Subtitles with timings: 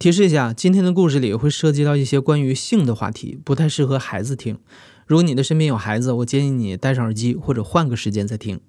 [0.00, 4.58] 提示一下，今天的故事里会涉及到一些关于性的话题，不太适合孩子听。
[5.06, 8.62] 如果你的身边有孩子，我建议你戴上耳机或者换个时间再听。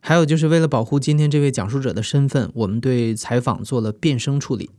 [0.00, 4.70] 还有就是为了保护今天这位讲述者的身份，我们对采访做了变声处理。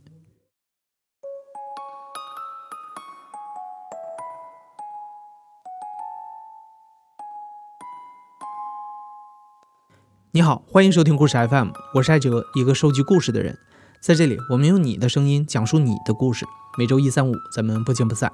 [10.32, 13.56] 你好，欢迎收听故事 FM，我是艾哲，一个收集故事的人。
[14.00, 16.46] 在这里，我们用你的声音讲述你的故事。
[16.78, 18.32] 每周一、三、五，咱们不见不散。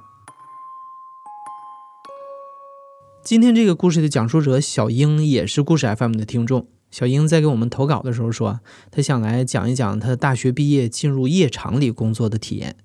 [3.24, 6.68] 今天这个故事的讲述者小英也是故事 FM 的听众。
[6.92, 8.60] 小英在给我们投稿的时候说，
[8.92, 12.76] 她想来讲一讲她大学毕业进入夜场里工作的体验。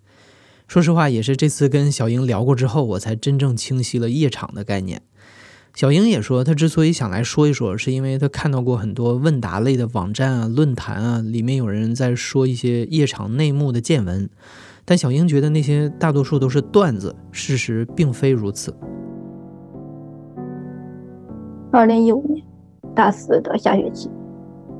[0.67, 5.03] 说实话，也是这次跟小英聊过之后，我才真正清晰了夜场的概念。
[5.73, 14.29] 小英也说，她之所以想来说一说，是因为她看到过很多问答类的网站啊、论坛啊，里面有人在说一些夜场内幕的见闻。
[14.83, 18.75] 但小英觉得那些大多数都是段子，事实并非如此。
[21.71, 22.43] 二零一五年
[22.93, 24.09] 大四的下学期，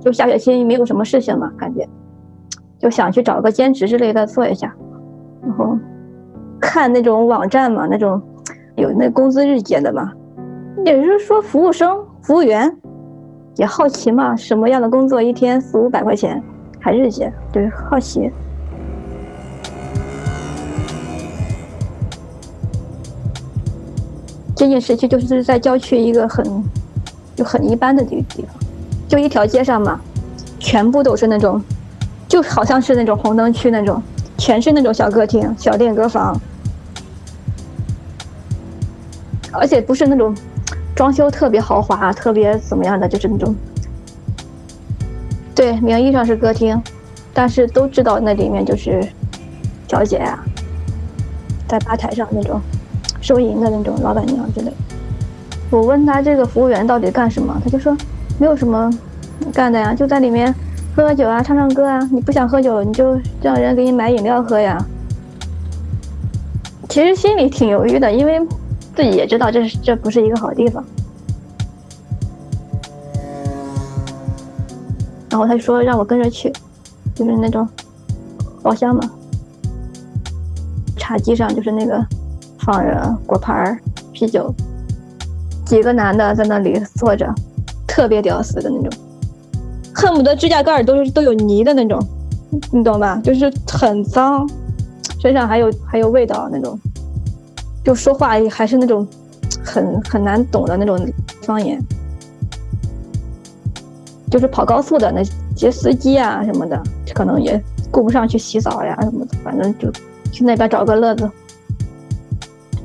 [0.01, 1.87] 就下学期没有什么事情嘛，感觉
[2.77, 4.75] 就想去找个兼职之类的做一下，
[5.41, 5.77] 然后
[6.59, 8.21] 看那种网站嘛，那种
[8.75, 10.11] 有那工资日结的嘛。
[10.85, 12.75] 也是说服务生、服务员，
[13.57, 16.41] 也好奇嘛，什么样的工作一天四五百块钱，
[16.79, 18.31] 还日结，对，好奇。
[24.55, 26.63] 这件事情就是在郊区一个很，
[27.35, 28.55] 就很一般的地地方，
[29.07, 29.99] 就一条街上嘛，
[30.57, 31.61] 全部都是那种，
[32.27, 34.01] 就好像是那种红灯区那种，
[34.37, 36.39] 全是那种小客厅、小店、歌房，
[39.51, 40.33] 而且不是那种。
[40.95, 43.55] 装修特别豪华，特别怎么样的，就是那种，
[45.55, 46.79] 对，名义上是歌厅，
[47.33, 49.01] 但是都知道那里面就是
[49.87, 50.43] 小姐啊，
[51.67, 52.61] 在吧台上那种
[53.21, 54.71] 收银的那种老板娘之类。
[55.69, 57.95] 我问他这个服务员到底干什么，他就说
[58.37, 58.91] 没有什么
[59.53, 60.53] 干的呀，就在里面
[60.95, 61.99] 喝喝酒啊，唱唱歌啊。
[62.11, 64.77] 你不想喝酒，你就让人给你买饮料喝呀。
[66.89, 68.39] 其实心里挺犹豫的，因为。
[68.95, 70.83] 自己也知道这是这不是一个好地方，
[75.29, 76.51] 然后他说让我跟着去，
[77.15, 77.67] 就是那种
[78.61, 79.01] 包厢嘛，
[80.97, 82.05] 茶几上就是那个
[82.59, 83.79] 放着果盘儿
[84.11, 84.53] 啤酒，
[85.65, 87.33] 几个男的在那里坐着，
[87.87, 88.99] 特别屌丝的那种，
[89.95, 91.99] 恨不得指甲盖都都有泥的那种，
[92.71, 93.19] 你懂吧？
[93.23, 94.47] 就是很脏，
[95.19, 96.77] 身上还有还有味道那种。
[97.83, 99.07] 就说话还是那种
[99.63, 100.99] 很很难懂的那种
[101.41, 101.81] 方言，
[104.29, 105.23] 就是跑高速的那
[105.55, 106.81] 些司机啊什么的，
[107.13, 109.91] 可能也顾不上去洗澡呀什么的，反正就
[110.31, 111.29] 去那边找个乐子。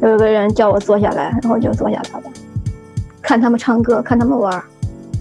[0.01, 2.31] 有个人叫我坐下来，然后就坐下来了，
[3.21, 4.63] 看他们唱歌，看他们玩，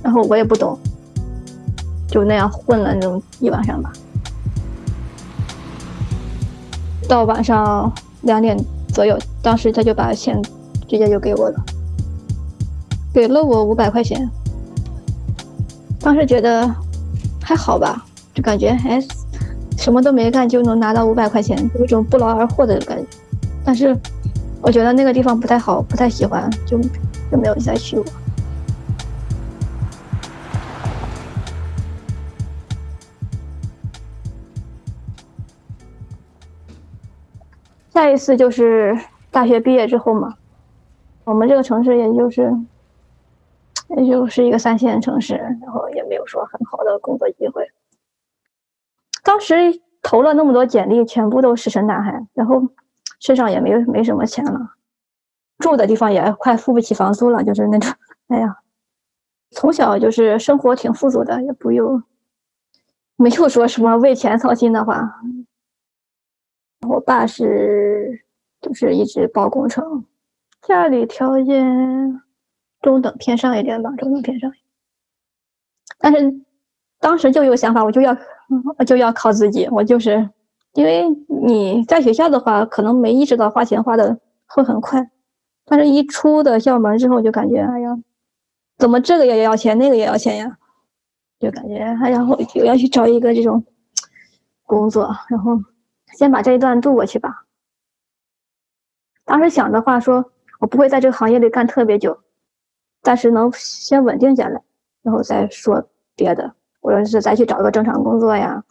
[0.04, 0.78] 然后我也不懂，
[2.08, 3.92] 就那样混了那种一晚上吧。
[7.08, 7.92] 到晚上
[8.22, 8.58] 两点。
[8.96, 10.42] 左右，当时他就把钱
[10.88, 11.66] 直接就给我了，
[13.14, 14.26] 给了我五百块钱。
[16.00, 16.74] 当时觉得
[17.44, 18.98] 还好吧，就感觉哎，
[19.78, 23.06] 什么都没干就能拿到五百块钱，有一种不劳而获的感觉。
[23.66, 23.94] 但是
[24.62, 26.80] 我觉得那个地方不太好，不太喜欢，就
[27.30, 28.06] 就没有再去过。
[37.96, 38.94] 下一次就是
[39.32, 40.36] 大学毕业之后嘛，
[41.24, 42.54] 我们这个城市也就是，
[43.96, 47.72] 也就是一个三线城市，然后也没有说很好的工作机会。
[49.24, 49.56] 当时
[50.02, 52.62] 投了那么多简历，全部都石沉大海，然后
[53.22, 54.72] 身上也没有没什么钱了，
[55.60, 57.94] 住的地方也快付不起房租了，就是那种，
[58.28, 58.58] 哎呀，
[59.52, 62.04] 从小就是生活挺富足的，也不用
[63.16, 65.22] 没有说什么为钱操心的话。
[66.88, 68.24] 我爸是，
[68.62, 70.06] 就是一直包工程，
[70.62, 72.22] 家里条件
[72.82, 74.52] 中等偏上一点吧，中等偏上。
[76.00, 76.42] 但是
[77.00, 78.16] 当时就有想法，我就要
[78.86, 79.68] 就要靠自己。
[79.70, 80.30] 我就是
[80.74, 85.10] 因为你在学校的话，可能没意识到花钱花的会很快，
[85.66, 87.98] 但是一出的校门之后，就感觉哎呀，
[88.78, 90.58] 怎么这个也要钱，那个也要钱呀？
[91.40, 93.64] 就感觉哎呀，我就要去找一个这种
[94.66, 95.60] 工作，然后。
[96.16, 97.46] 先把这一段度过去吧。
[99.26, 102.20] 当时想的话说，我不会在这个行业里干特别久，
[103.02, 104.62] 但是能先稳定下来，
[105.04, 106.56] 然后再说别的。
[106.82, 108.64] 或者是再去找个正常工作呀。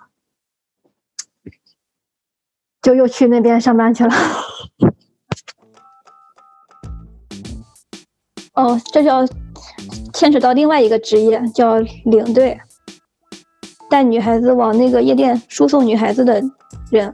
[2.81, 4.13] 就又去那边上班去了。
[8.53, 9.27] 哦，这叫
[10.13, 12.57] 牵扯到另外一个职业，叫领队，
[13.91, 16.41] 带女孩子往那个夜店输送女孩子的
[16.93, 17.13] 人。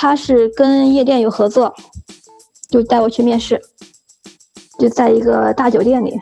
[0.00, 1.74] 他是跟夜店有合作，
[2.70, 3.60] 就带我去面试，
[4.78, 6.16] 就在一个大酒店里，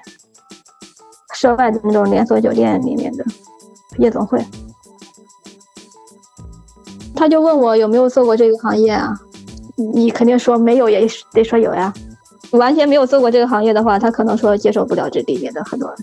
[1.34, 3.24] 涉外的那种连锁酒店里面的
[3.98, 4.42] 夜总会。
[7.14, 9.14] 他就问我有没有做过这个行业啊？
[9.92, 11.92] 你肯定说没有，也得说有呀。
[12.52, 15.94] 完全没有做过这个行业的话，他可能说接受不了这里面的很多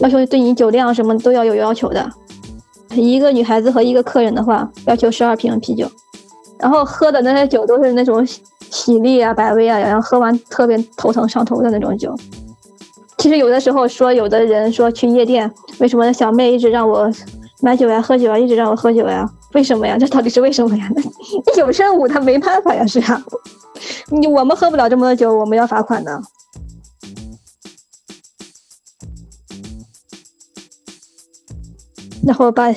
[0.00, 2.10] 要求，对你酒量什么都要有要求的。
[2.90, 5.88] 一个女孩子和一个客人的话，要求十二瓶啤酒。
[6.62, 8.24] 然后喝的那些酒都是那种
[8.70, 12.14] 喜力啊、百威啊，然后喝完特别头疼上头的那种酒。
[13.18, 17.10] 其实有的时候说，有的人说去夜店，为什么小妹一直让我
[17.60, 19.28] 买酒呀、喝酒啊，一直让我喝酒呀？
[19.54, 19.98] 为什么呀？
[19.98, 20.88] 这到底是为什么呀？
[21.46, 23.20] 那 有任务他没办法呀，是啊。
[24.10, 26.22] 你我们喝不了这么多酒，我们要罚款的。
[32.24, 32.72] 然后把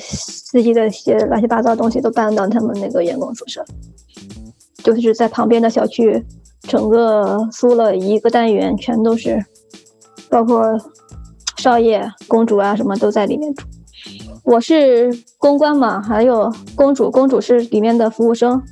[0.56, 3.62] 自己的些乱七八糟的东西都搬到他们那个员工宿舍，
[4.82, 6.24] 就是在旁边的小区，
[6.62, 9.44] 整个租了一个单元，全都是，
[10.30, 10.62] 包括
[11.58, 13.66] 少爷、公主啊什么都在里面住。
[14.44, 18.62] 我是公关嘛，还有公主，公主是里面的服务生，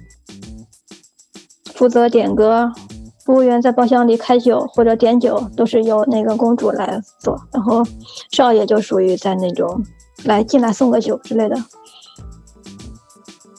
[1.75, 2.73] 负责点歌，
[3.27, 7.83] 服务员在包厢里开酒或者点酒都是由那个公主来做，然后
[8.31, 9.85] 少爷就属于在那种。
[10.25, 11.57] 来进来送个酒之类的，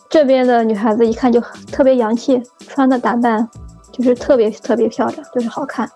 [0.10, 1.40] 这边的女孩子一看就
[1.72, 3.48] 特别洋气，穿的打扮
[3.92, 5.90] 就是特别特别漂亮，就是好看，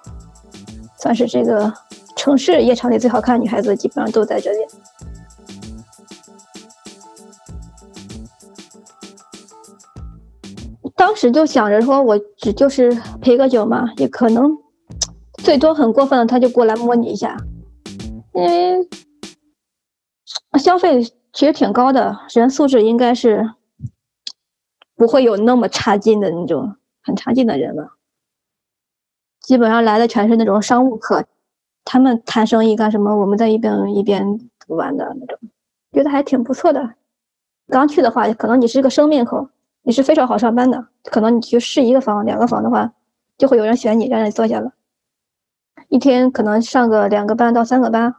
[0.97, 1.73] 算是这个
[2.15, 4.57] 城市夜场里最好看的女孩子，基本上都在这里。
[10.95, 14.55] 当时就想着说，我只就是陪个酒嘛，也可能
[15.43, 17.35] 最多很过分的，他就过来摸你一下，
[18.33, 18.87] 因为。
[20.57, 23.53] 消费其实挺高的，人素质应该是
[24.95, 27.93] 不会有那么差劲的那种很差劲的人了。
[29.41, 31.25] 基本上来的全是那种商务客，
[31.85, 33.15] 他们谈生意干什么？
[33.15, 35.39] 我们在一边一边玩的那种，
[35.91, 36.95] 觉得还挺不错的。
[37.67, 39.49] 刚去的话，可能你是个生面孔，
[39.83, 40.87] 你是非常好上班的。
[41.03, 42.91] 可能你去试一个房、两个房的话，
[43.37, 44.73] 就会有人选你，让你坐下了。
[45.87, 48.15] 一天可能上个两个班到三个班。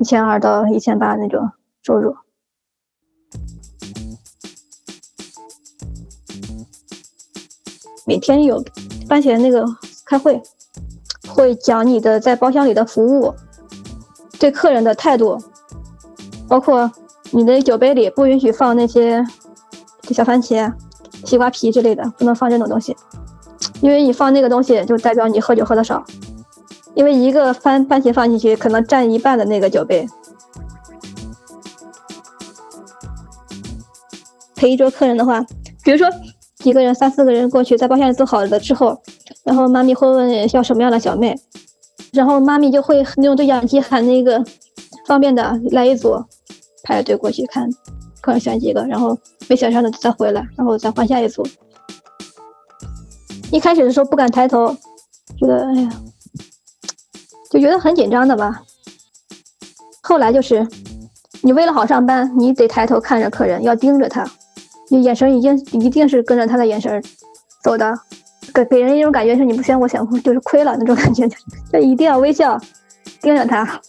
[0.00, 1.50] 一千二到一千八那种
[1.82, 2.16] 收入，
[8.06, 8.64] 每天有
[9.06, 9.62] 番茄那个
[10.06, 10.42] 开会，
[11.28, 13.34] 会讲你的在包厢里的服务，
[14.38, 15.38] 对客人的态度，
[16.48, 16.90] 包括
[17.30, 19.22] 你的酒杯里不允许放那些
[20.04, 20.72] 小番茄、
[21.26, 22.96] 西瓜皮之类的，不能放这种东西，
[23.82, 26.02] 因为你放那个东西就代表你喝酒喝的少。
[27.00, 30.06] 因为一个番番茄放进去，可能占一半的那个酒杯。
[34.54, 35.40] 陪一桌客人的话，
[35.82, 36.06] 比如说
[36.56, 39.00] 几个人、三四个人过去，在包厢里坐好了之后，
[39.44, 41.34] 然后妈咪会问要什么样的小妹，
[42.12, 44.44] 然后妈咪就会那种对讲机喊那个
[45.06, 46.22] 方便的来一组，
[46.82, 47.66] 排着队过去看
[48.20, 49.16] 客人选几个，然后
[49.48, 51.42] 没选上的再回来，然后再换下一组。
[53.50, 54.76] 一开始的时候不敢抬头，
[55.38, 55.90] 觉得哎呀。
[57.50, 58.62] 就觉得很紧张的吧。
[60.00, 60.66] 后来就是，
[61.42, 64.24] 你为了好上班，你得抬头看着客人，要盯着他，
[64.88, 67.02] 你眼神已经一定是跟着他的眼神
[67.62, 67.92] 走的，
[68.54, 71.28] 给给人一种感觉是你不选我选就是亏了那种感觉，
[71.72, 72.58] 就一定要微笑
[73.20, 73.80] 盯着他，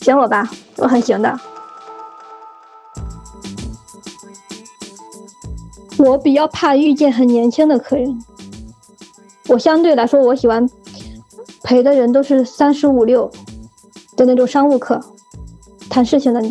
[0.00, 1.38] 选我吧，我很行的。
[5.98, 8.18] 我比较怕遇见很年轻的客人，
[9.48, 10.68] 我相对来说我喜欢。
[11.72, 13.30] 陪的人都是三十五六
[14.14, 15.00] 的那种商务客，
[15.88, 16.42] 谈事情的，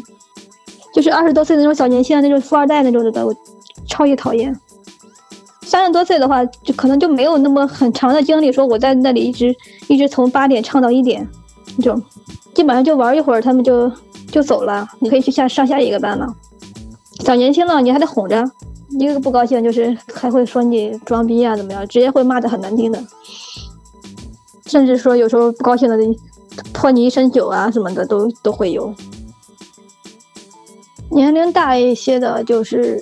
[0.95, 3.31] 就是二十多岁那种小年轻的那种富二代那种的，我
[3.87, 4.59] 超级讨厌。
[5.61, 9.55] 三十多岁的话，就可能就没有那么很长的精力，说我在那里一直
[9.87, 11.29] 一直从八点唱到一点，
[11.77, 12.01] 那种
[12.55, 13.91] 基本上就玩一会儿，他们就
[14.31, 14.89] 就走了。
[14.97, 16.25] 你可以去下上下一个班了。
[17.23, 18.43] 小年轻了，你还得哄着，
[18.99, 22.99] 一个不高兴就是还会说你装逼啊，怎么样，直接会骂的很难听的。
[24.71, 25.97] 甚至说有时候不高兴的，
[26.71, 28.93] 泼你一身酒啊什么的都都会有。
[31.09, 32.97] 年龄大一些的，就是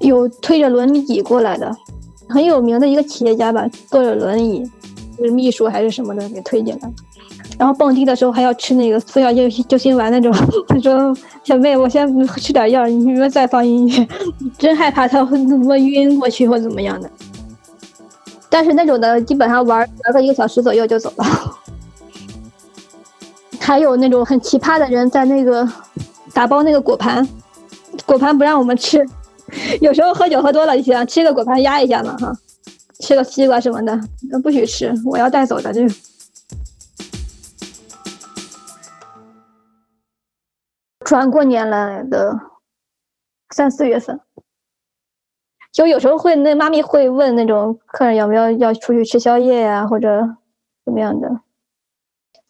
[0.00, 1.70] 有推着轮椅过来的，
[2.28, 4.68] 很有名的一个企业家吧，坐着轮椅，
[5.16, 6.92] 就是秘书还是什么的给推进来。
[7.56, 10.32] 然后蹦迪的时候还要吃那个速效救救心丸那种。
[10.66, 14.08] 他说：“小妹，我先吃点药，你们再放音乐，
[14.58, 17.08] 真害怕他会怎么晕过去或怎么样的。”
[18.56, 21.24] 但是那种的基本上玩玩个一个小时左右就走了。
[23.60, 25.68] 还有那种很奇葩的人在那个
[26.32, 27.28] 打包那个果盘，
[28.06, 29.06] 果盘不让我们吃，
[29.82, 32.32] 有时候喝酒喝多了就想吃个果盘压一下嘛哈，
[33.00, 34.00] 吃个西瓜什么的
[34.42, 35.86] 不许吃，我要带走的这。
[41.04, 42.40] 转过年来的
[43.54, 44.18] 三四月份，
[45.76, 50.26] 就有时候会那妈咪会问那种客人有没有要出去吃宵夜呀，或者
[50.86, 51.28] 怎么样的，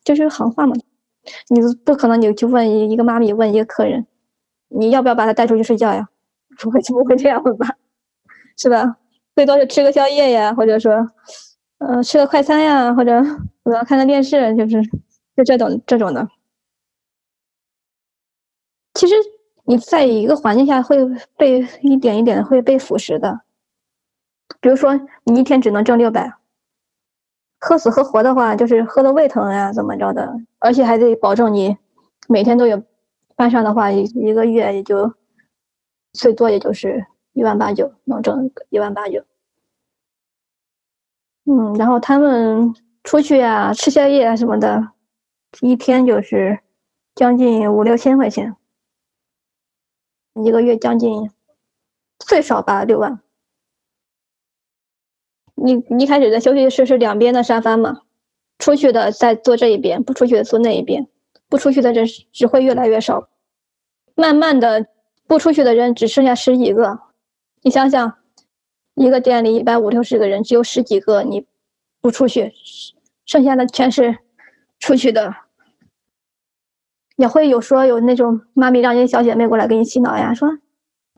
[0.04, 0.76] 就是行话嘛。
[1.49, 4.06] 你不可能你就问一个妈咪问一个客人，
[4.68, 6.09] 你要不要把他带出去睡觉呀？
[6.62, 7.66] 不会不会这样问吧？
[8.56, 8.97] 是吧？
[9.35, 10.95] 最多是吃个宵夜呀，或者说，
[11.78, 13.21] 呃，吃个快餐呀，或者
[13.64, 14.80] 我要看个电视，就是
[15.37, 16.28] 就这种这种的。
[18.95, 19.14] 其实
[19.69, 20.97] 你在一个环境下会
[21.37, 23.41] 被一点一点的会被腐蚀的，
[24.61, 24.95] 比如说
[25.25, 26.33] 你一天只能挣六百，
[27.59, 31.77] 喝死喝活的话就是喝的胃疼呀怎么着的，而且还得保证你
[32.29, 32.81] 每天都有
[33.35, 35.13] 班上的话，一一个月也就
[36.13, 39.25] 最多也就是一万八九能挣一万八九，
[41.45, 44.93] 嗯，然后他们出去呀吃宵夜啊什么的，
[45.61, 46.61] 一天就是
[47.17, 48.55] 将近五六千块钱。
[50.45, 51.31] 一个月将近
[52.19, 53.21] 最少吧六万。
[55.55, 58.02] 你一开始在休息室是两边的沙发嘛，
[58.59, 61.09] 出去的在坐这一边，不出去的坐那一边，
[61.49, 63.31] 不出去的人只会越来越少，
[64.14, 64.87] 慢慢的
[65.26, 67.00] 不出去的人只剩下十几个。
[67.62, 68.19] 你想想，
[68.95, 71.47] 一个店里一百五六十个人，只有十几个你
[72.02, 72.52] 不出去，
[73.25, 74.19] 剩下的全是
[74.78, 75.46] 出去的。
[77.17, 80.59] 也会有说有那种妈咪让一些小姐妹过来给你洗脑呀，说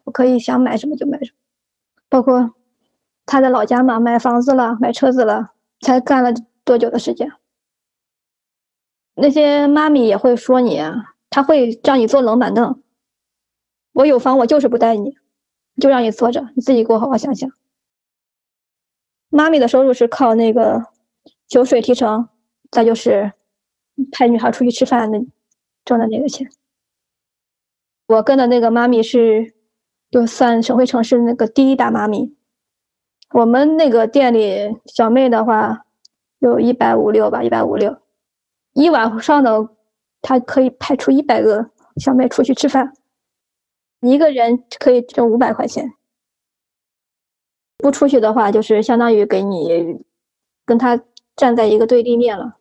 [0.04, 1.36] 我可以想买什么就买什么，
[2.08, 2.54] 包括
[3.26, 5.50] 他在老家嘛，买房子了，买车子了，
[5.80, 6.32] 才干了
[6.64, 7.30] 多久的时间？
[9.14, 10.80] 那些妈咪也会说你，
[11.28, 12.82] 他会让你坐冷板凳。
[13.92, 15.18] 我有房，我就是不带你，
[15.80, 17.50] 就让你坐着，你自己给我好好想想。
[19.28, 20.84] 妈咪的收入是靠那个
[21.48, 22.28] 酒水提成，
[22.70, 23.32] 再就是
[24.12, 25.18] 派女孩出去吃饭那。
[25.88, 26.46] 赚的那个钱，
[28.08, 29.54] 我跟的那个妈咪是，
[30.10, 32.36] 就算省会城市那个第一大妈咪。
[33.30, 35.86] 我们那个店里小妹的话，
[36.40, 38.02] 有一百五六吧，一百五六，
[38.74, 39.70] 一晚上的，
[40.20, 42.92] 她可以派出一百个小妹出去吃饭，
[44.02, 45.94] 一个人可以挣五百块钱。
[47.78, 50.04] 不出去的话，就是相当于给你
[50.66, 51.02] 跟他
[51.34, 52.57] 站在一个对立面了。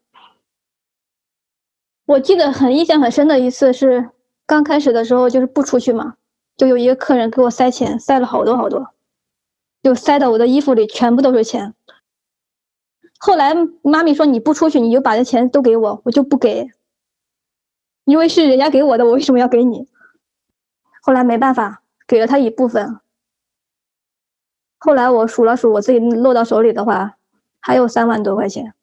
[2.07, 4.11] 我记得很印象很深的一次是
[4.45, 6.15] 刚开始的时候，就是不出去嘛，
[6.55, 8.93] 就有一个客人给我塞钱，塞了好多好多，
[9.83, 11.73] 就塞到我的衣服里，全部都是钱。
[13.19, 16.69] 后来妈咪说你不出去，你就把这钱都给我，我就不给，
[18.05, 19.89] 因为是人家给我的，我为什么要给你？
[21.01, 23.01] 后来没办法，给了他一部分。
[24.77, 27.17] 后来我数了数，我自己落到手里的话，
[27.59, 28.73] 还有三万多块钱，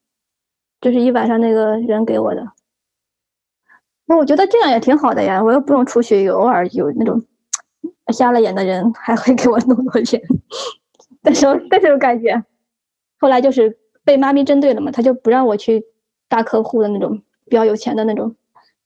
[0.78, 2.52] 这是一晚上那个人给我的。
[4.06, 7.22] 我我觉得这样也挺好的呀，我又不用出去，偶尔有那种
[8.12, 10.20] 瞎了眼的人还会给我那么多钱，
[11.22, 12.44] 但是但是我感觉，
[13.18, 15.86] 后来就是被妈咪针对了嘛，他就不让我去
[16.28, 18.36] 大客户的那种比较有钱的那种，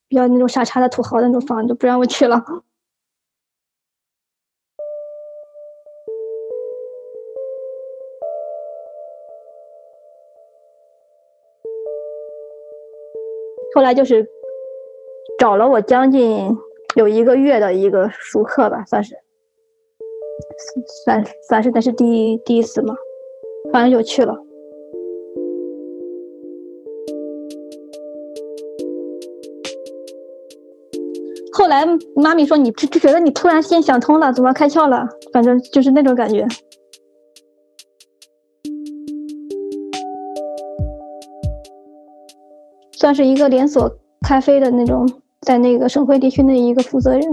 [0.07, 2.41] 比较那种傻叉的土豪的那种房，就不让我去了。
[13.75, 14.38] 后来就是。
[15.39, 16.53] 找了我将近
[16.95, 19.15] 有一个月的一个熟客吧，算是，
[21.05, 22.93] 算算是那是第一第一次嘛，
[23.71, 24.35] 反正就去了。
[31.53, 31.85] 后来
[32.17, 35.07] 妈咪说你就觉得你突然间想通了，怎么开窍了？
[35.31, 36.45] 反正就是那种感觉，
[42.91, 43.89] 算是一个连锁
[44.27, 45.07] 咖啡的那种。
[45.49, 47.23] 在那个省会地区的一个负责人，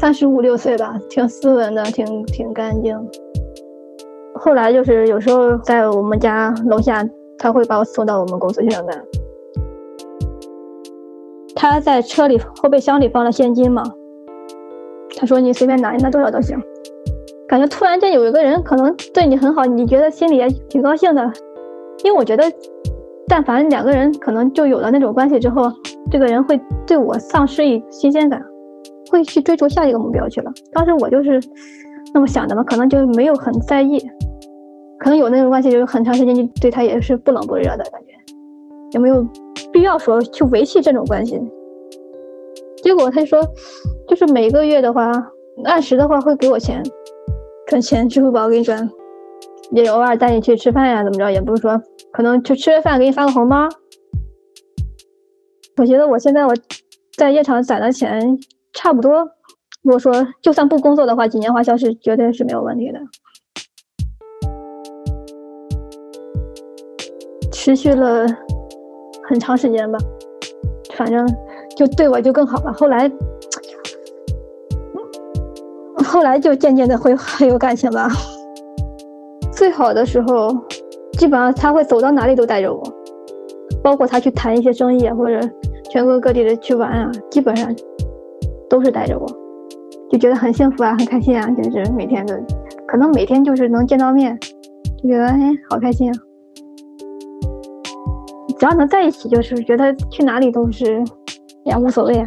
[0.00, 2.98] 三十五六岁吧，挺斯文的，挺挺干净。
[4.34, 9.04] 后来就是有时候在我们家楼下，他会把我送到我们公司去上班。
[11.54, 13.82] 他在车里后备箱里放了现金嘛，
[15.14, 16.58] 他说你随便拿，拿多少都行。
[17.46, 21.30] 感觉突然间有一个人可能对你很好，你觉得心里也挺高兴的，
[22.04, 22.50] 因为我觉得。
[23.28, 25.62] 但凡两个人可能就有了那种关系之后，
[26.12, 28.38] 这个人会对我丧失一新鲜感，
[29.10, 30.52] 会去追逐下一个目标去了。
[30.70, 31.40] 当时我就是
[32.12, 33.98] 那么想的嘛，可能就没有很在意，
[34.98, 38.08] 可能有那种关系，就是很长时间就对他也是不冷不热的感觉，
[38.90, 39.26] 也没有
[39.72, 41.40] 必要说去维系这种关系。
[42.82, 43.42] 结果他就说，
[44.06, 45.10] 就是每个月的话，
[45.64, 46.82] 按时的话会给我钱，
[47.66, 48.90] 转钱，支付宝给你转，
[49.70, 51.80] 也偶尔带你去吃饭呀，怎么着，也不是说。
[52.12, 53.66] 可能去吃个饭，给你发个红包。
[55.76, 56.54] 我觉得我现在我
[57.16, 58.38] 在夜场攒的钱
[58.72, 59.28] 差不多。
[59.82, 63.00] 如果说就算不工作的话，几年花销是绝对是没有问题的。
[67.50, 68.26] 持续了
[69.28, 69.98] 很长时间吧，
[70.94, 71.26] 反正
[71.76, 72.72] 就对我就更好了。
[72.72, 73.10] 后来，
[76.04, 78.08] 后来就渐渐的会很有感情吧。
[79.52, 80.48] 最好的时候。
[81.18, 82.82] 基本上他会走到哪里都带着我，
[83.80, 85.38] 包括他去谈一些生意啊，或者
[85.92, 87.70] 全国各地的去玩啊，基本上
[88.66, 89.26] 都是带着我，
[90.10, 92.34] 就觉得很幸福啊，很开心啊，就是每天都，
[92.86, 94.34] 可能每天就是能见到面，
[95.02, 96.14] 就觉得哎，好开心啊！
[98.58, 101.04] 只要能在一起，就是觉得去哪里都是
[101.64, 102.26] 呀无所谓啊，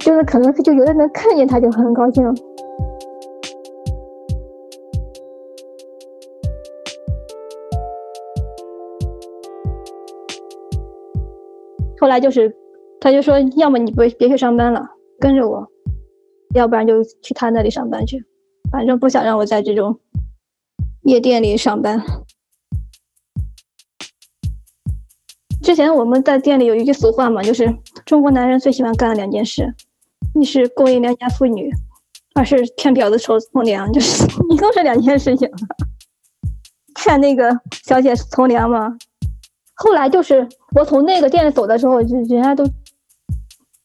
[0.00, 2.24] 就是可能就有的能看见他就很高兴。
[12.02, 12.52] 后来就是，
[13.00, 14.84] 他就说，要么你不别去上班了，
[15.20, 15.64] 跟着我，
[16.52, 18.24] 要不然就去他那里上班去，
[18.72, 20.00] 反正不想让我在这种
[21.04, 22.02] 夜店里上班。
[25.62, 27.72] 之前我们在店里有一句俗话嘛，就是
[28.04, 29.72] 中国男人最喜欢干的两件事，
[30.34, 31.70] 一是勾引良家妇女，
[32.34, 35.48] 二是骗婊子筹从良，就是 一共是两件事情，
[36.96, 38.98] 骗那个小姐从良嘛。
[39.82, 40.46] 后来就是
[40.76, 42.64] 我从那个店里走的时候，就人家都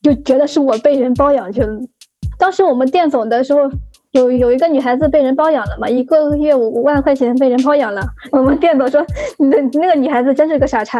[0.04, 1.76] 就觉得是我被人包养去了。
[2.38, 3.62] 当时我们店走的时候，
[4.12, 8.06] 有有一个女孩子被人包养了嘛，一个月五万块钱被人包养了。
[8.32, 9.04] 我们店总说，
[9.40, 11.00] 那那个女孩子真是个傻叉。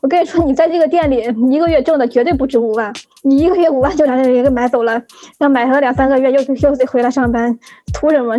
[0.00, 2.90] 我跟你说，你在这个店里一个月挣的绝对不止五万，
[3.22, 5.02] 你一个月五万就让人给买走了，
[5.38, 7.54] 那买了两三个月又又得回来上班，
[7.92, 8.34] 图什么？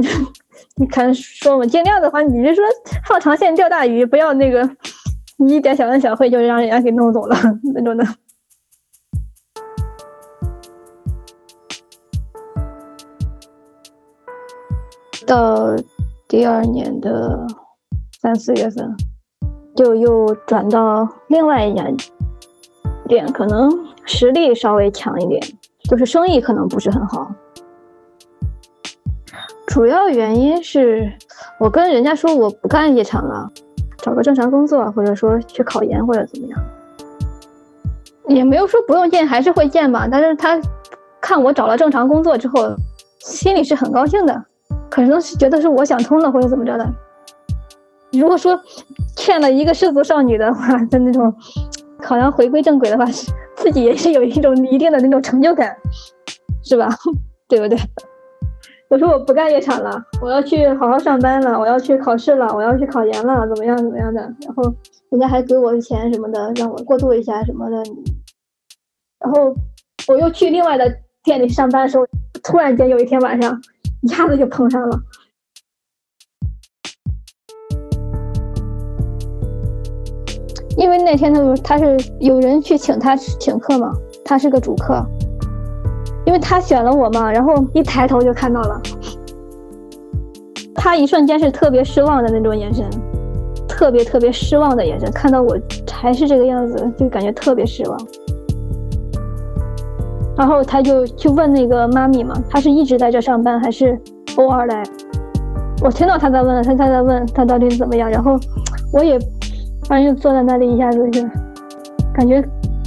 [0.75, 2.63] 你看说我尽量的话，你就说
[3.07, 4.67] 放长线钓大鱼，不要那个。
[5.41, 7.37] 你一点小恩小惠就让人家给弄走了
[7.73, 8.03] 那种的。
[15.25, 15.73] 到
[16.27, 17.47] 第二年的
[18.21, 18.97] 三四月份，
[19.77, 21.85] 就又转到另外一家
[23.07, 23.71] 店，可能
[24.05, 25.41] 实力稍微强一点，
[25.89, 27.31] 就是生意可能不是很好。
[29.67, 31.13] 主要原因是
[31.61, 33.49] 我跟人家说我不干夜场了。
[34.01, 36.59] 找个正常工作，或者说去考研或者怎么样，
[38.27, 40.07] 也没有说不用见，还是会见吧。
[40.09, 40.59] 但是他
[41.21, 42.75] 看我找了正常工作之后，
[43.19, 44.43] 心里是很高兴的，
[44.89, 46.87] 可能是觉得是我想通了或者怎么着的。
[48.13, 48.59] 如果说
[49.15, 51.33] 欠了一个失足少女的话， 的那种
[52.01, 53.05] 好像回归正轨的话，
[53.55, 55.75] 自己也是有一种一定的那种成就感，
[56.63, 56.89] 是吧？
[57.47, 57.77] 对不对？
[58.89, 64.19] 我说我不干夜场了，我要去好好上班了，我要去考试了，我要去考研了，怎么样怎么样的？
[64.19, 64.63] 然后
[65.11, 67.75] 人家还给我钱什么的，让我过渡一下什么的。
[69.19, 69.53] 然后
[70.07, 70.91] 我又去另外的
[71.23, 72.07] 店里上班的时候，
[72.41, 73.61] 突然间有一天晚上，
[74.01, 74.99] 一下子就碰上了。
[80.77, 83.93] 因为那天他他是有人去请他请客嘛，
[84.25, 85.05] 他是个主客。
[86.29, 88.79] 因为他选了我嘛，然后一抬头就看到了，
[90.75, 92.85] 他一瞬间是特别失望的那种眼神，
[93.67, 95.57] 特别特别失望的眼神，看到我
[95.91, 97.99] 还是这个样子，就感觉特别失望。
[100.37, 103.99] 然后他就去问那个妈咪嘛，他是一直在这上班还是
[104.37, 104.83] 偶尔来？
[105.81, 108.39] 我听到他在问，他他在问他到底怎么样，然后
[108.93, 109.17] 我也
[109.87, 111.23] 反正就坐在那里，一下子就
[112.13, 112.39] 感觉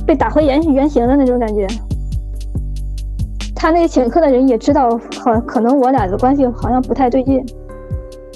[0.06, 1.66] 被打回原原形的那种感觉。
[3.62, 7.40] 他那个请客的人也知道，好可能我俩的关系好像不太对劲。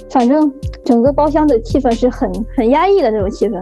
[0.09, 0.49] 反正
[0.85, 3.61] 整个包厢的气氛是很很压抑的那种气氛。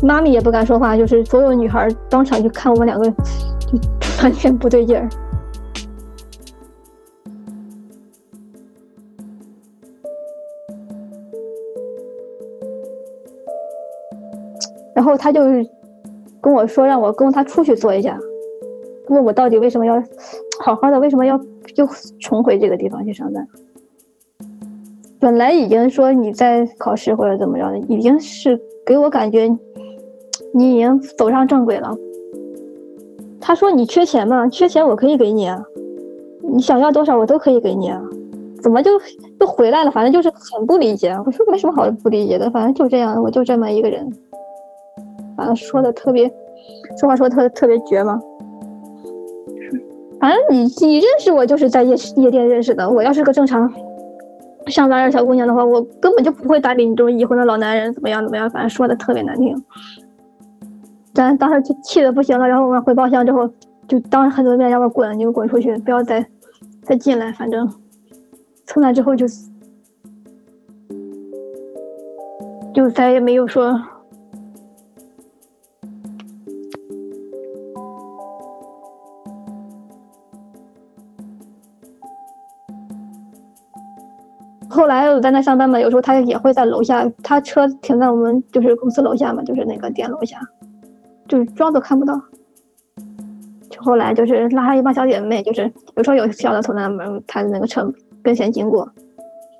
[0.00, 3.16] 妈咪也不敢说话，就是所有女孩当场就看我们两个，就
[4.22, 5.08] 完全不对劲儿。
[14.94, 15.42] 然后他就
[16.40, 18.16] 跟我说，让我跟他出去坐一下。
[19.08, 20.02] 问我到底为什么要
[20.60, 20.98] 好好的？
[20.98, 21.38] 为什么要
[21.76, 21.88] 又
[22.20, 23.46] 重回这个地方去上班？
[25.20, 29.48] 本来已经说你在考试或者怎么着的，已经是给我感觉
[30.52, 31.96] 你已经走上正轨了。
[33.40, 34.48] 他说你缺钱吗？
[34.48, 35.62] 缺钱我可以给你啊，
[36.42, 38.02] 你想要多少我都可以给你啊。
[38.62, 38.90] 怎么就
[39.40, 39.90] 又回来了？
[39.90, 41.10] 反正就是很不理解。
[41.26, 44.10] 我说没什么好不理解的，反正就这样，我就这么一个人。
[45.36, 46.26] 反正说的特别，
[46.98, 48.18] 说话说的特特别绝嘛。
[50.24, 52.88] 反正你你认识我就是在夜夜店认识的。
[52.88, 53.70] 我要是个正常
[54.68, 57.92] 上班的小姑娘的话，我根本就不会搭理你这种已婚的老男人。
[57.92, 58.48] 怎么样怎么样？
[58.48, 59.54] 反正说的特别难听。
[61.12, 63.46] 咱当时就气的不行了，然后我们回包厢之后，
[63.86, 66.26] 就当着很多面让我滚，你就滚出去，不要再
[66.80, 67.30] 再进来。
[67.30, 67.70] 反正
[68.64, 69.26] 从那之后就
[72.72, 73.78] 就再也没有说。
[84.68, 90.40] 后来我在那上班嘛，有时候他也会在楼下，他车停在我们就是公司楼下嘛，就是那个店楼下，
[91.28, 92.20] 就是装都看不到。
[93.70, 98.88] 就后来就是拉上一帮小姐妹，就是有时候有小的从那门他的那个车跟前经过，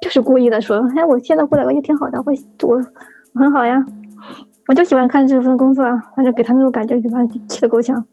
[0.01, 2.33] 就是故意的说：“哎，我现在过来我也挺好的，我
[2.69, 2.83] 我
[3.39, 3.85] 很好呀，
[4.69, 8.05] 我就喜欢看这份工作啊，反正给他那种感觉，就把气得够呛。”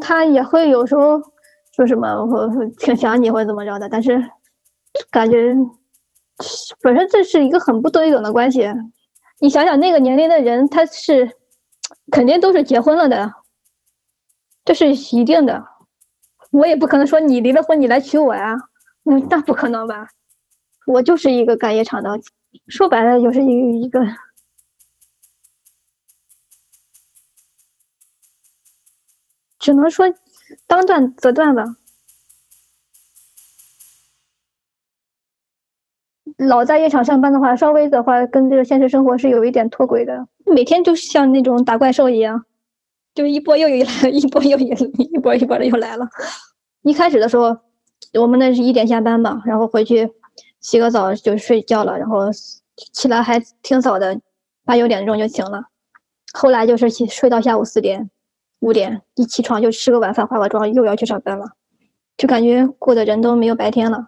[0.00, 1.20] 他也会有时候
[1.72, 2.48] 说什么我
[2.78, 4.24] 挺想你或者怎么着的，但是。
[5.10, 5.54] 感觉
[6.80, 8.68] 本身这是一个很不对等的关系。
[9.40, 11.30] 你想想，那个年龄的人，他是
[12.10, 13.32] 肯定都是结婚了的，
[14.64, 15.64] 这是一定的。
[16.50, 18.56] 我也不可能说你离了婚你来娶我呀，
[19.04, 20.08] 那那不可能吧？
[20.86, 22.18] 我就是一个干夜场的，
[22.66, 24.00] 说白了就是一一个，
[29.58, 30.06] 只能说
[30.66, 31.62] 当断则断吧。
[36.48, 40.26] 老在夜场上班的话，稍微的话跟这个现实生活是有一点脱轨的。
[40.46, 42.42] 每天就像那种打怪兽一样，
[43.14, 46.08] 就一波又一来， 一波又一一波一波的又来了。
[46.82, 47.54] 一开始的时候，
[48.14, 50.10] 我们那是一点下班嘛，然后回去
[50.60, 52.20] 洗个澡就睡觉了，然后
[52.94, 54.18] 起来还挺早的，
[54.64, 55.64] 八九点钟就醒了。
[56.32, 58.08] 后来就是起睡到下午四点、
[58.60, 61.44] 五点，一起床就吃个晚饭、化个妆，又要去上班了，
[62.16, 64.06] 就感觉过的人都没有白天了。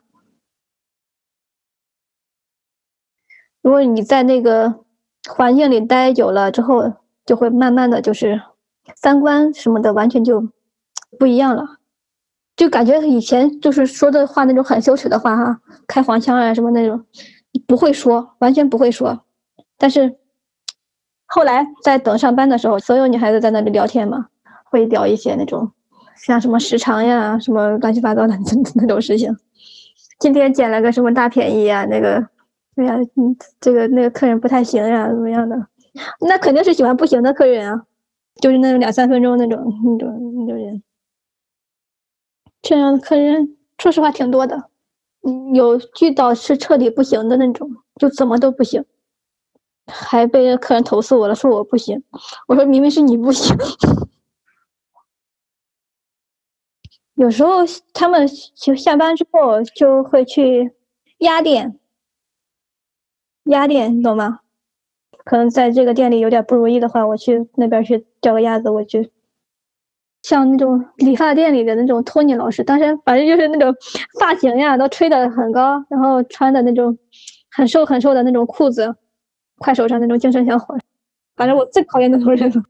[3.63, 4.75] 如果你在那个
[5.29, 6.93] 环境里待久了之后，
[7.27, 8.41] 就会慢慢的就是
[8.97, 10.49] 三观什么的完全就
[11.19, 11.77] 不一样了，
[12.57, 17.05] 就感觉以前就是说的话那种很羞耻的话哈，开黄腔啊什么那种，
[17.67, 19.21] 不会说，完全不会说。
[19.77, 20.17] 但是
[21.27, 24.29] 后来在等上班的时候，所有女孩子在那里聊天嘛，
[24.65, 25.71] 会聊一些那种
[26.17, 28.35] 像什么时长呀，什么乱七八糟的
[28.75, 29.37] 那种事情。
[30.19, 32.27] 今天捡了个什么大便宜啊，那个。
[32.81, 35.55] 对呀，嗯，这个那个客人不太行呀，怎么样的？
[36.27, 37.83] 那肯定是喜欢不行的客人啊，
[38.41, 40.83] 就是那种两三分钟那种那种那种人。
[42.63, 44.71] 这样的客人，说实话挺多的，
[45.29, 48.83] 嗯有遇到是彻底不行的那种，就怎么都不行，
[49.87, 52.03] 还被客人投诉我了，说我不行。
[52.49, 53.55] 我说明明是你不行。
[57.17, 57.59] 有时候
[57.93, 60.73] 他们就下班之后就会去
[61.19, 61.79] 压店。
[63.51, 64.41] 鸭店，你懂吗？
[65.25, 68.71] 可能在这个店里有点不如意的话，我去那边去叫个鸭子。
[68.71, 69.11] 我去，
[70.23, 73.75] 像那种理发店里的那种托尼老师，当时反正就是那种
[74.19, 76.97] 发型呀，都吹得很高，然后穿的那种
[77.51, 78.97] 很瘦很瘦的那种裤子，
[79.59, 80.77] 快手上那种精神小伙。
[81.37, 82.63] 反正我最讨厌那种人了，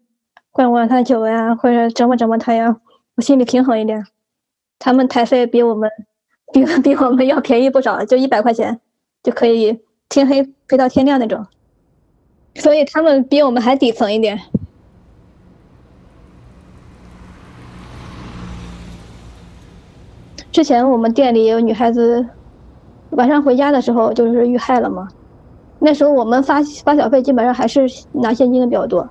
[0.51, 2.77] 灌灌他酒呀，或者折磨折磨他呀，
[3.17, 4.05] 我心里平衡一点。
[4.79, 5.91] 他们台费比我们
[6.53, 8.81] 比比我们要便宜不少，就一百块钱
[9.23, 9.81] 就可以。
[10.11, 11.47] 天黑陪到天亮那种，
[12.57, 14.39] 所以他们比我们还底层一点。
[20.51, 22.29] 之前我们店里有女孩子
[23.11, 25.07] 晚上回家的时候就是遇害了嘛，
[25.79, 29.09] 那时候我们发发小费基本上还是拿现金的比较多，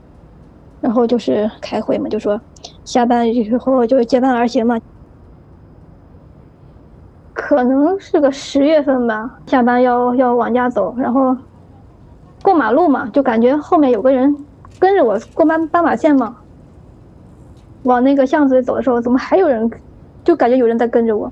[0.82, 2.42] 然后就是开会嘛，就说
[2.84, 4.78] 下班以后就是结伴而行嘛。
[7.40, 11.36] 可能是个十月份吧，下班要要往家走，然后
[12.44, 14.36] 过马路嘛，就感觉后面有个人
[14.78, 16.36] 跟着我过斑斑马线嘛。
[17.84, 19.72] 往那个巷子里走的时候，怎么还有人？
[20.24, 21.32] 就感觉有人在跟着我。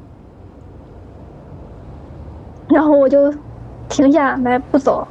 [2.70, 3.32] 然后我就
[3.90, 5.06] 停下来不走，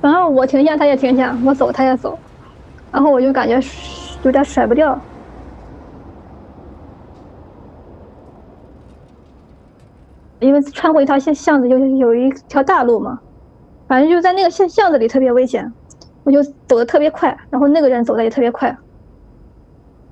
[0.00, 2.16] 然后我停下他也停下，我走他也走，
[2.92, 3.60] 然后我就感觉
[4.22, 4.98] 有点甩不掉。
[10.40, 13.20] 因为穿过一条巷巷子，就有一条大路嘛，
[13.86, 15.72] 反正就在那个巷巷子里特别危险。
[16.22, 18.68] 我就走的特别快，然后那个人走的也特别快，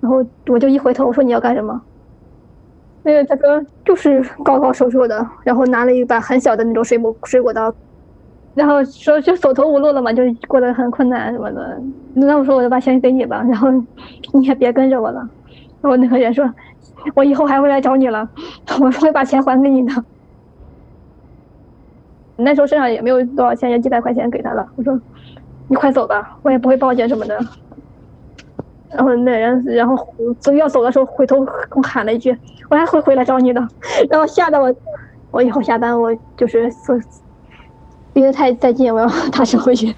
[0.00, 1.80] 然后我就一回头，我说你要干什么？
[3.02, 7.72] 那个大哥就是高高瘦瘦的，然后拿了一把很小的那种水果水果刀，
[8.54, 11.78] 然后说就走投无路了嘛，就过得很困难什么的。
[12.14, 13.70] 那我说我就把钱给你吧，然后
[14.32, 15.20] 你也别跟着我了。
[15.82, 16.50] 然后那个人说，
[17.14, 18.26] 我以后还会来找你了，
[18.80, 19.92] 我会把钱还给你的。
[22.40, 24.64] 那时候身上也没有多少钱，也几百块钱给他了。
[24.76, 24.98] 我说
[25.66, 27.36] 你快走吧，我也不会报警什么的。
[28.90, 32.34] 然后那人，然后走要走的时候，回头跟我喊了一句
[32.70, 33.60] ：“我还会回来找你的。”
[34.08, 34.74] 然后吓得我，
[35.30, 36.98] 我以后下班我就是说，
[38.14, 39.94] 离得太再近，我要 踏实回去。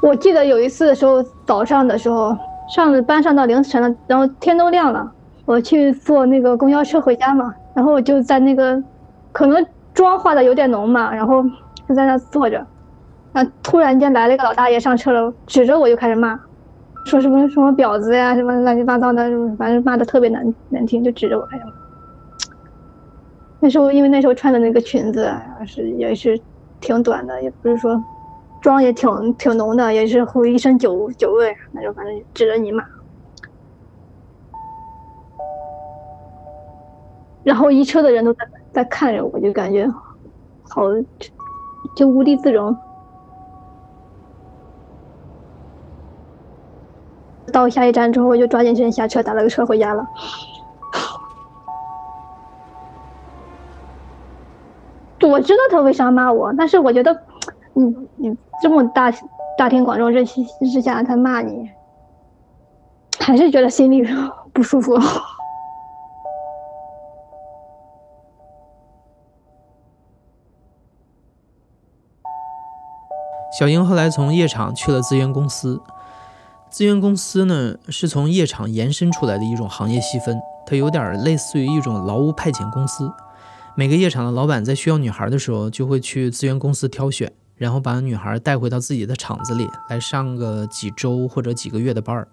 [0.00, 2.36] 我记得有一次的时候，早上的时候
[2.68, 5.12] 上了班上到凌晨了，然后天都亮了，
[5.44, 8.82] 我去坐那个公交车回家嘛，然后我就在那个。
[9.34, 11.42] 可能妆化的有点浓嘛，然后
[11.88, 12.66] 就在那坐着，
[13.32, 16.38] 啊，突然间来了一个老大爷上车了，指着我就开始骂，
[17.06, 19.22] 说什么什么婊子呀，什么乱七八糟的，
[19.56, 21.72] 反正骂的特别难难听，就指着我开始骂。
[23.58, 25.32] 那时候因为那时候穿的那个裙子
[25.64, 26.38] 是也是
[26.78, 27.98] 挺短的，也不是说
[28.62, 32.82] 妆也挺挺浓的，也是会一身酒酒味那种，反正指着你骂。
[37.42, 39.86] 然后一车的人都在在看着我，就感觉
[40.62, 40.82] 好
[41.96, 42.74] 就无地自容。
[47.52, 50.06] 到下一站之后，我就抓紧时间下车，打了个车回家了。
[55.20, 57.12] 我知道他为啥骂我，但是我觉得，
[57.74, 59.12] 嗯嗯这么大
[59.58, 60.24] 大庭广众之
[60.70, 61.68] 之下他骂你，
[63.18, 64.06] 还是觉得心里
[64.52, 64.96] 不舒服。
[73.58, 75.82] 小英后来从夜场去了资源公司，
[76.70, 83.12] 资源公司呢是从夜场延伸出来的一种行业细分，它有点类似于一种劳务派遣公司。
[83.74, 92.26] 每个夜场的老板在需要女孩的时候，就会去资源公司挑选，然后把女孩带回到自己的厂子里来上个几周或者几个月的班儿。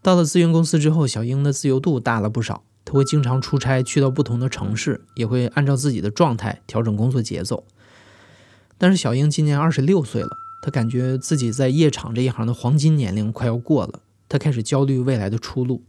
[0.00, 7.64] 到了资源公司之后，小英的自由度大了不少，她会经常出差去到不同的城市，也会按照自己的状态调整工作节奏。
[8.78, 10.28] 但是小英今年二十六岁了，
[10.62, 15.82] 她感觉自己在夜场这一行的黄金年龄快要过了，她开始焦虑未来的出路。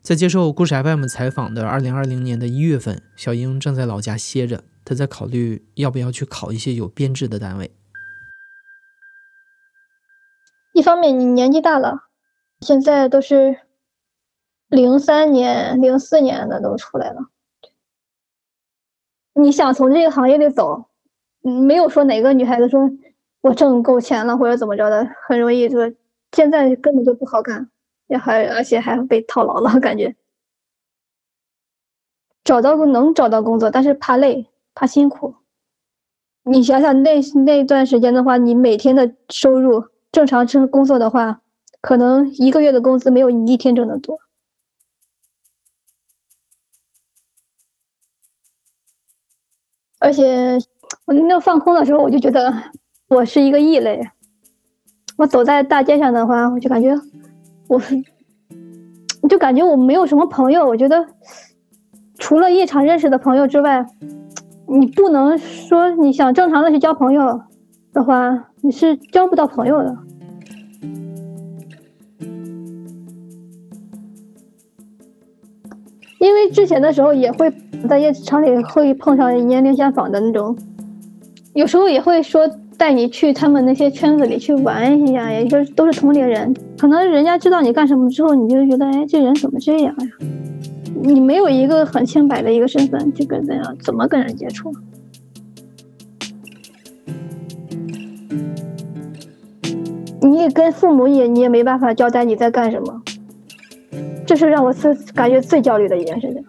[0.00, 7.74] 在接受故事 FM 采访的二零二零年的一月份，小英正在老家歇着，他在考虑要不要去考一些有编制的单位。
[10.72, 12.08] 一方面你年纪大了，
[12.60, 13.60] 现在都是
[14.68, 17.30] 零三年、零四年的都出来了，
[19.34, 20.90] 你想从这个行业里走。
[21.46, 22.90] 没有说哪个女孩子说
[23.42, 25.78] 我挣够钱了或者怎么着的，很容易就
[26.32, 27.70] 现在根本就不好干，
[28.06, 30.16] 也还而且还被套牢了，感觉
[32.42, 35.36] 找到能找到工作，但是怕累怕辛苦。
[36.44, 41.40] 你想想那那段时间的话，你每天的收入正常挣工作的话，
[41.80, 44.18] 可能一个月的工资没有你一天挣的多，
[49.98, 50.58] 而且。
[51.06, 52.50] 我那放空的时候，我就觉得
[53.08, 54.00] 我是一个异类。
[55.16, 56.94] 我走在大街上的话，我就感觉
[57.68, 57.94] 我是，
[59.28, 60.64] 就感觉我没有什么朋友。
[60.66, 61.06] 我觉得
[62.18, 63.84] 除了夜场认识的朋友之外，
[64.66, 67.40] 你不能说你想正常的去交朋友
[67.92, 69.96] 的话，你是交不到朋友的。
[76.18, 77.52] 因为之前的时候也会
[77.88, 80.56] 在夜场里会碰上年龄相仿的那种。
[81.52, 82.48] 有时候也会说
[82.78, 86.52] 带你去他们那些圈子里去玩一下，也就都是同龄人。
[86.78, 89.94] 可能人家知道你干什么之后，你就觉得，哎，这人怎么这样呀？
[91.02, 94.72] 你没有一个很清白的一个身份，就跟怎样怎么跟人接触？
[100.20, 103.02] 你也跟父母也你也没办法交代你在干什么，
[104.26, 106.44] 这是让我最感觉最焦虑的一件事情。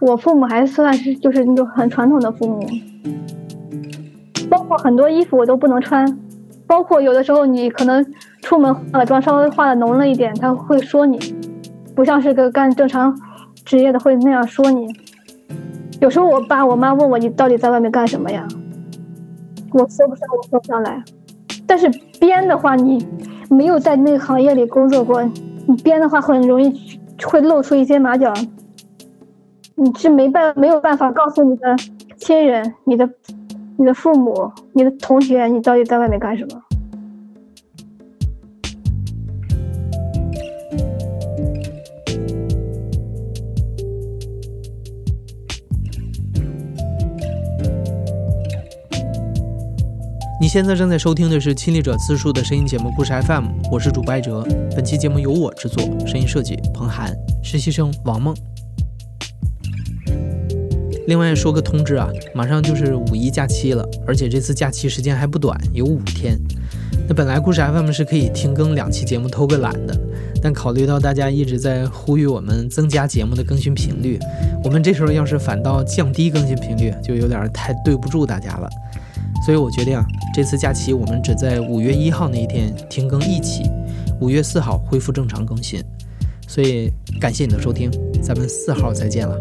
[0.00, 2.66] 我父母还算是就是那种很传统的父母，
[4.50, 6.18] 包括很多衣服我都不能穿，
[6.66, 8.04] 包括有的时候你可能
[8.42, 11.18] 出门化了妆稍微化的浓了一点，他会说你，
[11.94, 13.18] 不像是个干正常
[13.64, 14.86] 职业的会那样说你。
[16.00, 18.46] 有时候我爸我妈问我你到底在外面干什么呀？
[19.72, 21.02] 我说不上，我说不上来。
[21.66, 21.88] 但是
[22.20, 23.06] 编的话，你
[23.48, 25.22] 没有在那个行业里工作过，
[25.66, 28.32] 你编的话很容易会露出一些马脚，
[29.76, 31.74] 你是没办没有办法告诉你的
[32.18, 33.08] 亲人、你的、
[33.78, 36.63] 你的父母、你的同学，你到底在外面干什么。
[50.54, 54.46] 现在正在收听的是亲历者自述的声音节目故事 FM，我是主播艾哲。
[54.76, 57.12] 本期节目由我制作，声音设计彭涵，
[57.42, 58.32] 实习生王梦。
[61.08, 66.38] 另外说个通知啊，马上就是五一假期了，而且这次假期时间还不短，有五天。
[67.08, 70.00] 那本来故事 FM 是可以停更两期节目偷个懒的，
[70.40, 74.20] 但考虑到大家一直在呼吁我们增加节目的更新频率，
[74.62, 78.70] 我们这时候要是反倒降低更新频率，就有点太对不住大家了。
[79.44, 83.70] 所以我决定啊，这次假期我们只在五月一号那一天停更一期，
[84.20, 85.82] 五月四号恢复正常更新。
[86.48, 87.90] 所以感谢你的收听，
[88.22, 89.38] 咱们四号再见了。